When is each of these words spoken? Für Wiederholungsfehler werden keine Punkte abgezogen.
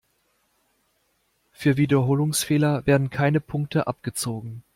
Für 1.51 1.77
Wiederholungsfehler 1.77 2.87
werden 2.87 3.11
keine 3.11 3.39
Punkte 3.39 3.85
abgezogen. 3.85 4.63